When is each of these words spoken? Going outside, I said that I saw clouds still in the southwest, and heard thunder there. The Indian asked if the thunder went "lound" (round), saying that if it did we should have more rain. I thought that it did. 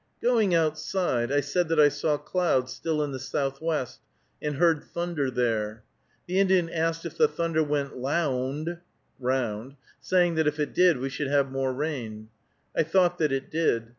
Going 0.19 0.55
outside, 0.55 1.31
I 1.31 1.41
said 1.41 1.67
that 1.69 1.79
I 1.79 1.89
saw 1.89 2.17
clouds 2.17 2.73
still 2.73 3.03
in 3.03 3.11
the 3.11 3.19
southwest, 3.19 3.99
and 4.41 4.55
heard 4.55 4.83
thunder 4.83 5.29
there. 5.29 5.83
The 6.25 6.39
Indian 6.39 6.71
asked 6.71 7.05
if 7.05 7.15
the 7.15 7.27
thunder 7.27 7.63
went 7.63 7.95
"lound" 7.95 8.79
(round), 9.19 9.75
saying 9.99 10.33
that 10.41 10.47
if 10.47 10.59
it 10.59 10.73
did 10.73 10.97
we 10.97 11.09
should 11.09 11.27
have 11.27 11.51
more 11.51 11.71
rain. 11.71 12.29
I 12.75 12.81
thought 12.81 13.19
that 13.19 13.31
it 13.31 13.51
did. 13.51 13.89